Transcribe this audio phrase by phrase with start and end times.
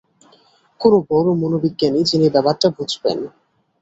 [0.81, 3.17] কোনো বড় মনোবিজ্ঞানী, যিনি ব্যাপারটা বুঝবেন।